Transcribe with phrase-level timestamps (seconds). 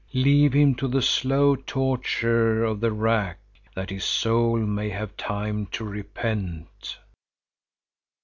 [0.15, 3.37] Leave him to the slow torture of the rack,
[3.75, 6.97] that his soul may have time to repent."